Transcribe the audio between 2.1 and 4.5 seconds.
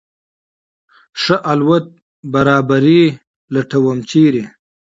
برابري لټوم، چېرې؟